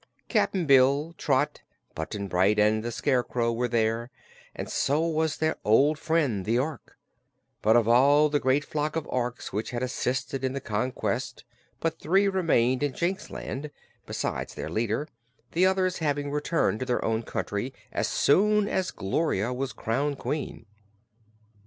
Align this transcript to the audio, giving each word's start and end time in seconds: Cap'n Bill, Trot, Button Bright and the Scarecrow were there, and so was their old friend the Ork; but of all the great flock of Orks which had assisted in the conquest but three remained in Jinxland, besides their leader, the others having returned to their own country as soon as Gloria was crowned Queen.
Cap'n 0.29 0.65
Bill, 0.65 1.13
Trot, 1.15 1.61
Button 1.93 2.27
Bright 2.27 2.57
and 2.57 2.81
the 2.83 2.91
Scarecrow 2.91 3.53
were 3.53 3.67
there, 3.67 4.09
and 4.55 4.67
so 4.67 5.01
was 5.01 5.37
their 5.37 5.57
old 5.63 5.99
friend 5.99 6.43
the 6.43 6.57
Ork; 6.57 6.97
but 7.61 7.75
of 7.75 7.87
all 7.87 8.27
the 8.27 8.39
great 8.39 8.65
flock 8.65 8.95
of 8.95 9.05
Orks 9.05 9.53
which 9.53 9.69
had 9.69 9.83
assisted 9.83 10.43
in 10.43 10.53
the 10.53 10.59
conquest 10.59 11.43
but 11.79 11.99
three 11.99 12.27
remained 12.27 12.81
in 12.81 12.93
Jinxland, 12.93 13.69
besides 14.07 14.55
their 14.55 14.71
leader, 14.71 15.07
the 15.51 15.67
others 15.67 15.99
having 15.99 16.31
returned 16.31 16.79
to 16.79 16.85
their 16.87 17.05
own 17.05 17.21
country 17.21 17.71
as 17.91 18.07
soon 18.07 18.67
as 18.67 18.89
Gloria 18.89 19.53
was 19.53 19.71
crowned 19.71 20.17
Queen. 20.17 20.65